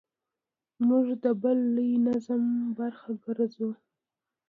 موږ 0.87 1.05
د 1.23 1.25
بل 1.41 1.57
لوی 1.75 1.91
نظم 2.07 2.43
برخه 2.77 3.11
ګرځو. 3.23 3.69